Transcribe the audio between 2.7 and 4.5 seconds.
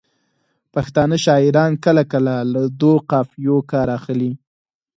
دوو قافیو کار اخلي.